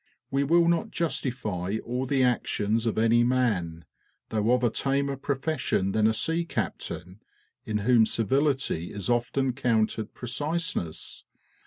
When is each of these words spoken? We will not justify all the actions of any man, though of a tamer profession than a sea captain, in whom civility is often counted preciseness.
We 0.31 0.43
will 0.43 0.67
not 0.67 0.89
justify 0.89 1.77
all 1.85 2.07
the 2.07 2.23
actions 2.23 2.87
of 2.87 2.97
any 2.97 3.23
man, 3.23 3.85
though 4.29 4.49
of 4.53 4.63
a 4.63 4.71
tamer 4.71 5.15
profession 5.15 5.91
than 5.91 6.07
a 6.07 6.13
sea 6.15 6.43
captain, 6.43 7.21
in 7.67 7.77
whom 7.85 8.07
civility 8.07 8.91
is 8.91 9.11
often 9.11 9.53
counted 9.53 10.15
preciseness. 10.15 11.25